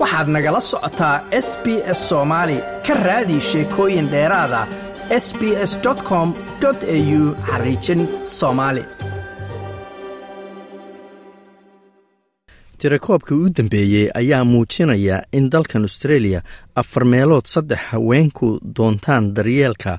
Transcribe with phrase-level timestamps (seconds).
[0.00, 1.16] waxaad nagala socotaa
[1.46, 1.66] s b
[1.98, 4.60] s soomaali ka raadi sheekooyin dheeraada
[5.24, 5.40] s b
[5.70, 5.72] s
[6.08, 6.28] com
[6.68, 8.00] au xariijin
[8.38, 8.82] soomaali
[12.78, 16.40] tirakoobka u dambeeyey ayaa muujinaya in dalkan australia
[16.74, 19.98] afar meelood saddex haweenku doontaan daryeelka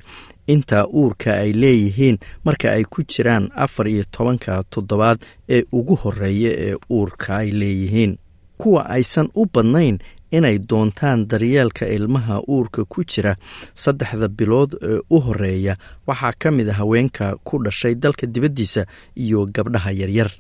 [0.54, 5.20] inta uurka ay leeyihiin marka ay ku jiraan afar iyo tobanka toddobaad
[5.56, 8.18] ee ugu horreeya ee uurka ay leeyihiin
[8.62, 9.98] kuwa aysan u badnayn
[10.38, 13.34] inay doontaan daryeelka ilmaha uurka ku jira
[13.84, 15.76] saddexda bilood ee u horreeya
[16.08, 18.86] waxaa ka mid a haweenka ku dhashay dalka dibaddiisa
[19.23, 20.31] iyo gabdhaha yaryar.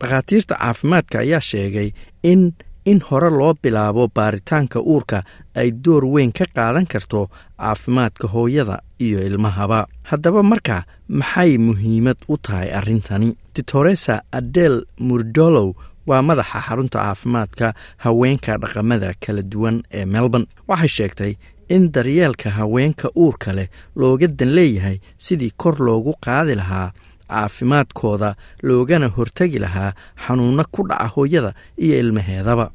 [0.00, 1.88] Dhakhaatiirta caafimaadka ayaa sheegay
[2.22, 2.52] in
[2.84, 5.22] in hore loo bilaabo baaritaanka uurka
[5.54, 9.86] ay door weyn ka qaadan karto caafimaadka hooyada iyo ilmahaba.
[10.02, 13.34] Haddaba marka maxay muhiimad u tahay arrintani?
[13.54, 15.74] Ditoresa adel murdolow
[16.06, 17.74] waa madaxa xarunta caafimaadka
[18.04, 20.46] haweenka dhaqamada kala duwan ee melbourne.
[20.68, 21.32] Waxay sheegtay
[21.68, 26.92] in daryeelka haweenka uurka leh looga dan leeyahay sidii kor loogu qaadi lahaa
[27.30, 28.34] caafimaadkooda
[28.68, 29.92] loogana hortegi lahaa
[30.26, 31.52] xanuuno ku dhaca hooyada
[31.84, 32.70] iyo ilmaheedaba.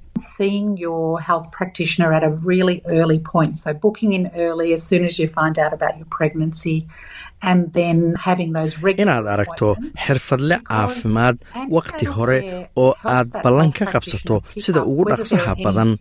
[9.03, 11.37] Inaad aragto xirfadle caafimaad
[11.77, 12.37] wakhti hore
[12.75, 15.91] oo aad ballan ka qabsato sida ugu dhaqsaha badan.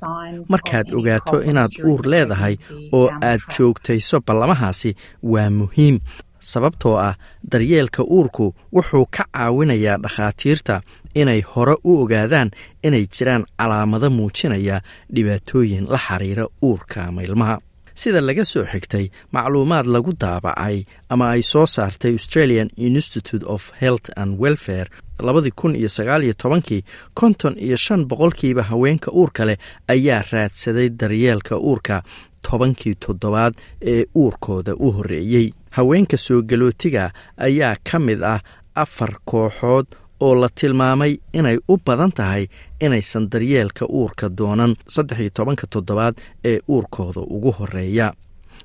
[0.53, 2.55] markaad ogaato inaad uur leedahay
[2.93, 4.91] oo aad joogtayso ballamahaasi
[5.33, 5.99] waa muhiim
[6.41, 7.15] sababtoo ah
[7.53, 10.81] daryeelka uurku wuxuu ka caawinayaa dhakhaatiirta
[11.15, 12.51] inay hore u ogaadaan
[12.83, 14.81] inay jiraan calaamado muujinaya
[15.15, 17.59] dhibaatooyin la xiriira uurka ama ilmaha
[17.95, 24.09] sida laga soo xigtay macluumaad lagu daabacay ama ay soo saartay australian institute of health
[24.17, 24.87] and welfare
[25.19, 30.89] labadii kun iyo sagaal iyo tobankii konton iyo shan boqolkiiba haweenka uurka leh ayaa raadsaday
[31.01, 32.03] daryeelka uurka
[32.43, 38.41] tobankii toddobaad ee uurkooda u horreeyey haweenka soo galootiga ayaa ka mid ah
[38.75, 39.87] afar kooxood
[40.21, 42.47] oo la tilmaamay inay u badan tahay
[42.81, 44.77] inaysan daryeelka uurka doonan.
[44.89, 48.13] Saddex iyo tobanka toddobaad ee uurkooda ugu horreeya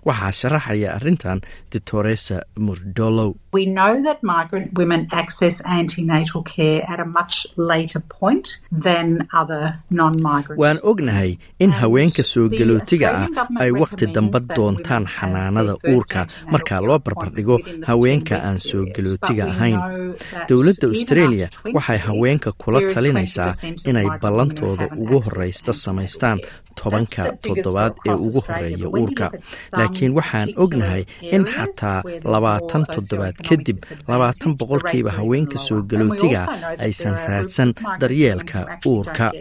[0.08, 1.40] waxaa sharaxaya arrintan
[1.72, 3.32] ditoresa murdolow.
[10.62, 13.28] Waan ognahay in haweenka soo galootiga ah
[13.64, 16.22] ay wakhti dambe doontaan xanaanada uurka.
[16.54, 19.80] marka loo barbardhigo haweenka aan soo galootiga ahayn
[20.50, 23.52] dowladda australia waxay haweenka kula talinaysaa
[23.90, 26.40] inay ballantooda ugu horeysta samaystaan
[26.82, 29.26] tobanka toddobaad ee ugu horreeya uurka
[29.96, 36.46] laakiin waxaan ognahay in xataa labaatan toddobaad kadib labaatan boqolkiiba haweenka soo galootiga
[36.80, 39.32] aysan raadsan daryeelka uurka.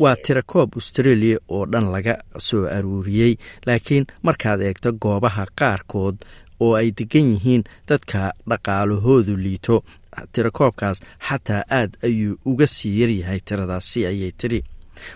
[0.00, 3.34] Waa tirakoob australia oo dhan laga soo aruuriyey
[3.66, 6.16] laakiin markaad eegto goobaha qaarkood
[6.60, 9.84] oo ay degan yihiin dadka dhaqaalahoodu liito.
[10.32, 14.60] Tirakoobkaas xataa aad ayuu uga sii yaryahay tiradaasi ayay tidhi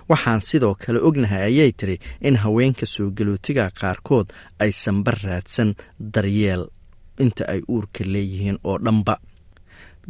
[0.09, 4.27] waxaan sidoo kale ognahay ayay tiri in haweenka soo galootiga qaarkood
[4.65, 5.75] aysanba raadsan
[6.15, 6.65] daryeel
[7.25, 9.15] inta ay uurka leeyihiin oo dhanba.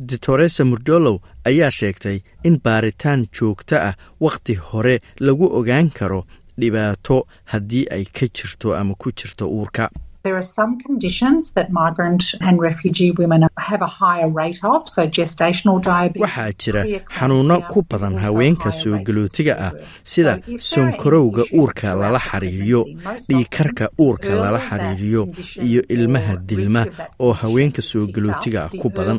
[0.09, 6.21] Ditoresa murdolow ayaa sheegtay in baaritaan joogto ah wakhti hore lagu ogaan karo
[6.61, 7.17] dhibaato
[7.53, 9.91] haddii ay ka jirto ama ku jirto uurka
[10.25, 15.03] There are some conditions that migrant and refugee women have a higher rate of, so
[15.19, 16.23] gestational diabetes.
[16.23, 16.83] waxaa jira
[17.19, 19.73] xanuuno ku badan haweenka soo galootiga ah
[20.13, 20.33] sida
[20.71, 22.81] sonkorowga uurka lala xiriiriyo
[23.29, 25.23] dhiikarka uurka lala xiriiriyo
[25.69, 26.83] iyo ilmaha dilma
[27.25, 29.19] oo haweenka soo galootiga ah ku badan.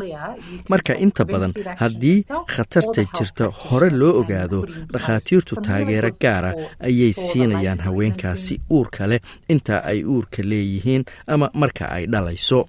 [0.71, 2.17] marka inta badan haddii
[2.53, 4.59] khatarta jirta hore loo ogaado
[4.93, 6.51] dhakhaatiirtu taageero gaara
[6.89, 9.19] ayay siinayaan haweenkaasi uurka leh
[9.53, 10.87] inta ay uurka leeyihiin
[11.27, 12.61] ama marka ay dhalayso.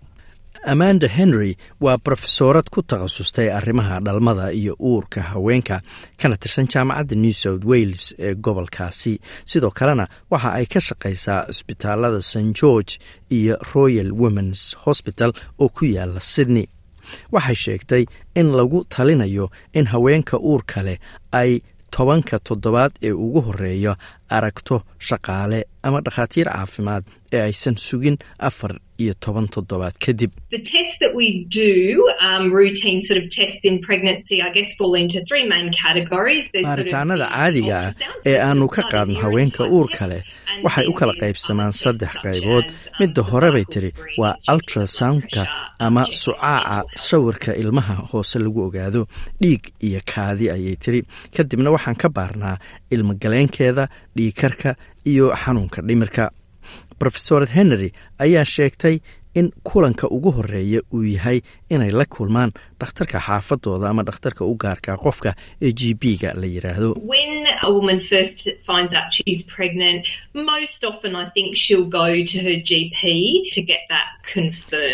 [0.72, 5.80] Amanda henry waa brofesoorad ku takhasustay arrimaha dhalmada iyo uurka haweenka
[6.20, 9.20] kana tirsan jaamacadda new south wales ee gobolkaasi.
[9.50, 12.92] Sidoo kalena waxa ay ka shaqaysaa isbitaalada st george
[13.38, 16.66] iyo royal womens hosbital oo ku yaalla sydney.
[17.32, 18.04] Waxay sheegtay
[18.36, 20.98] in lagu talinayo in haweenka uurka leh
[21.32, 21.60] ay
[21.90, 23.96] tobanka toddobaad ee ugu horreeya
[24.36, 24.76] aragto
[25.08, 27.04] shaqaale ama dhakhaatiir caafimaad
[27.36, 28.16] ee aysan sugin
[28.48, 28.72] afar
[29.02, 30.30] iyo toban toddobaad kadib.
[30.54, 31.28] The tests that we
[31.60, 31.70] do,
[32.28, 36.44] um, routine sort of tests in pregnancy, I guess fall into three main categories.
[36.52, 37.92] There's sort of baaritaanada caadiga ah
[38.30, 40.22] ee aanu ka qaadno haweenka uurka leh
[40.66, 42.66] waxay u kala qaybsamaan saddex qaybood.
[42.68, 43.90] um, midda hore bay tiri
[44.22, 45.42] waa ultrasoundka
[45.86, 46.78] ama sucaaca
[47.08, 49.02] sawirka ilmaha hoose lagu ogaado.
[49.42, 51.00] Dhiig iyo kaadi ayay tiri
[51.36, 52.56] kadibna waxaan ka baarnaa
[52.94, 53.84] ilmagaleenkeeda
[54.20, 54.76] dhiikarka
[55.10, 56.24] iyo xanuunka dhimirka.
[57.04, 57.88] Rofesored henry
[58.24, 58.96] ayaa sheegtay
[59.34, 61.40] in kulanka ugu horreeya uu yahay
[61.70, 62.50] inay la kulmaan
[62.80, 66.94] dhakhtarka xaafadooda ama dhakhtarka u gaarka qofka ee g b ga la yidhaahdo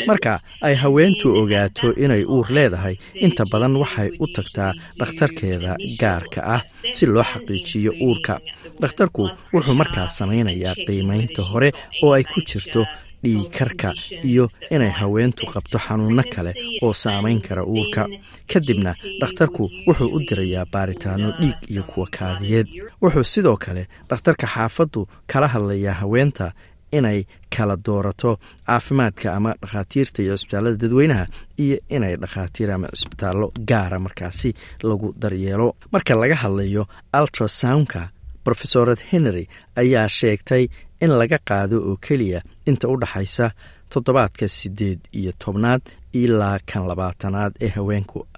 [0.07, 6.63] marka ay haweentu ogaato inay uur leedahay inta badan waxay u tagtaa dhakhtarkeeda gaarka ah
[6.93, 8.41] si loo xaqiijiyo uurka.
[8.81, 11.71] Dhakhtarku wuxuu markaas samaynayaa qiimaynta hore
[12.03, 12.85] oo ay ku jirto
[13.23, 16.53] dhiikarka iyo inay haweentu qabto xanuunno kale
[16.83, 18.07] oo saamayn kara uurka.
[18.53, 22.69] Kadibna dhakhtarku wuxuu u dirayaa baaritaano dhiig iyo kuwa kaadiyeed.
[23.03, 26.53] Wuxuu sidoo kale dhakhtarka xaafaddu kala hadlayaa haweenta
[26.93, 27.25] inay
[27.57, 31.27] kala doorato caafimaadka ama dhakhaatiirta iyo cisbitaallada dadweynaha
[31.59, 35.77] iyo inay dhakhaatiir ama cisbitaallo gaara markaasi lagu daryeelo.
[35.93, 36.87] Marka laga hadlayo
[37.21, 38.09] ultrasoundka
[38.47, 39.45] rofesored henry
[39.77, 40.65] ayaa sheegtay
[41.01, 43.51] in laga qaado oo keliya inta u dhaxaysa
[43.93, 45.83] toddobaadka siddeed iyo tobnaad
[46.13, 47.69] ilaa kan labaatanaad ee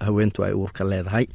[0.05, 1.25] haweentu ay uurka leedahay.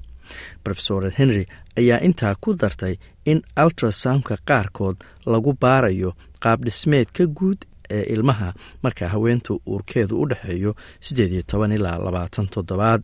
[0.66, 1.46] Rofesored henry
[1.78, 2.94] ayaa intaa ku dartay
[3.26, 6.10] in ultrasoundka qaarkood lagu baarayo
[6.44, 7.60] qaabdhismeedka guud
[7.90, 13.02] ee ilmaha marka haweentu uurkeedu u dhexeeyo siddeed iyo toban ilaa labaatan toddobaad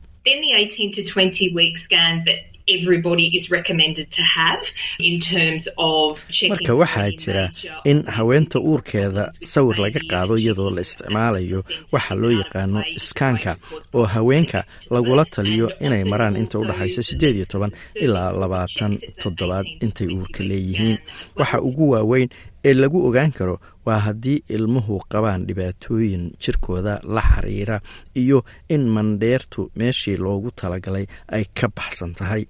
[6.51, 7.45] marka waxaa jira
[7.85, 11.61] in haweenta uurkeeda sawir laga qaado iyadoo la isticmaalayo
[11.93, 13.57] waxa loo yaqaano iskaanka
[13.95, 19.67] oo haweenka lagula taliyo inay maraan inta u dhexaysa siddeed iyo toban ilaa labaatan toddobaad
[19.85, 20.99] intay uurka leeyihiin
[21.37, 22.29] waxa ugu waaweyn
[22.65, 27.81] ee lagu ogaan karo waa haddii ilmuhu qabaan dhibaatooyin jirkooda la xiriira
[28.23, 31.07] iyo in mandheertu meeshii loogu talagalay
[31.37, 32.45] ay ka baxsan tahay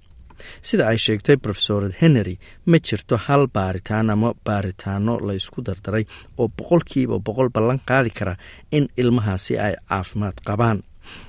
[0.63, 6.05] sida ay sheegtay rofesored henry ma jirto hal baaritaan ama baaritaano la ysku dardaray
[6.39, 8.37] oo boqolkiiba boqol ballan qaadi kara
[8.71, 10.83] in ilmahaasi ay caafimaad qabaan.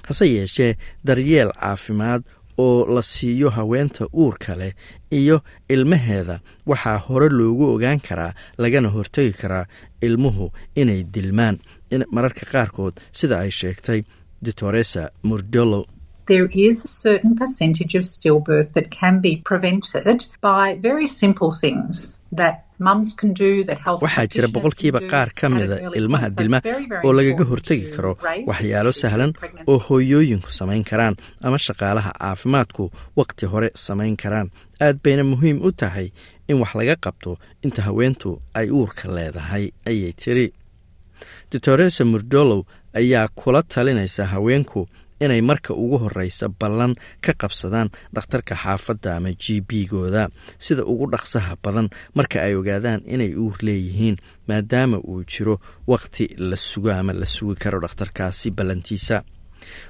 [0.08, 2.22] Hase yeeshee daryeel caafimaad
[2.58, 4.74] oo la siiyo haweenta uurka leh
[5.12, 9.66] iyo ilmaheeda waxaa hore loogu ogaan karaa lagana hortegi karaa
[10.02, 11.58] ilmuhu inay dilmaan.
[12.12, 14.04] Mararka qaarkood sida ay sheegtay
[14.46, 15.86] doctoresa murdolo
[16.28, 22.18] there is a certain percentage of stillbirth that can be prevented by very simple things
[22.42, 22.56] that
[24.02, 26.60] waxaa jira boqolkiiba qaar ka mida ilmaha dilma
[27.06, 28.12] oo lagaga hortegi karo
[28.50, 29.32] waxyaalo sahlan
[29.72, 31.16] oo hooyooyinku samayn karaan
[31.46, 32.84] ama shaqaalaha caafimaadku
[33.20, 34.48] wakhti hore samayn karaan.
[34.86, 36.08] Aad bayna muhiim u tahay
[36.50, 37.32] in wax laga qabto
[37.66, 38.30] inta haweentu
[38.60, 40.48] ay uurka leedahay ayay tiri.
[41.52, 42.62] Doctoresa murdolow
[43.00, 44.88] ayaa kula talinaysa haweenku
[45.24, 46.94] inay marka ugu horeysa ballan
[47.26, 50.24] ka qabsadaan dhakhtarka xaafadda ama g b gooda
[50.66, 51.88] sida ugu dhaqsaha badan
[52.18, 55.56] marka ay ogaadaan inay uur leeyihiin maadaama uu jiro
[55.88, 59.18] wakhti la sugo ama la sugi karo dhakhtarkaasi ballantiisa.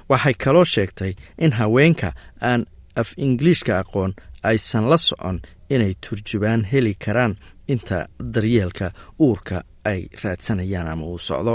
[0.08, 4.12] Waxay kaloo sheegtay in haweenka aan af ingiliishka aqoon
[4.42, 5.40] aysan la socon
[5.70, 7.34] inay turjubaan heli karaan
[7.68, 7.98] inta
[8.34, 11.54] daryeelka uurka ay raadsanayaan ama uu socdo